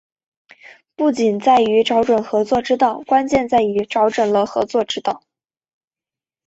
[0.95, 5.21] 不仅在于找准合作之道，关键在于找准了合作之道